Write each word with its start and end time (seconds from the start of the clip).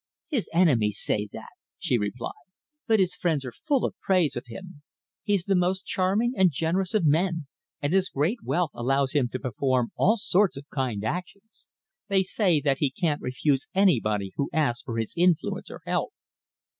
"His 0.29 0.49
enemies 0.51 0.99
say 0.99 1.29
that," 1.31 1.51
she 1.77 1.99
replied, 1.99 2.49
"but 2.87 2.99
his 2.99 3.13
friends 3.13 3.45
are 3.45 3.51
full 3.51 3.85
of 3.85 3.93
praise 3.99 4.35
of 4.35 4.47
him. 4.47 4.81
He's 5.21 5.43
the 5.43 5.53
most 5.55 5.85
charming 5.85 6.33
and 6.35 6.49
generous 6.49 6.95
of 6.95 7.05
men, 7.05 7.45
and 7.83 7.93
his 7.93 8.09
great 8.09 8.39
wealth 8.43 8.71
allows 8.73 9.11
him 9.11 9.29
to 9.33 9.37
perform 9.39 9.91
all 9.95 10.17
sorts 10.17 10.57
of 10.57 10.67
kind 10.69 11.03
actions. 11.03 11.67
They 12.07 12.23
say 12.23 12.59
that 12.61 12.79
he 12.79 12.89
can't 12.89 13.21
refuse 13.21 13.67
anybody 13.75 14.33
who 14.37 14.49
asks 14.51 14.81
for 14.81 14.97
his 14.97 15.13
influence 15.15 15.69
or 15.69 15.81
help." 15.85 16.11